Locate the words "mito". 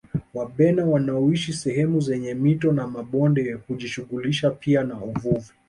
2.33-2.71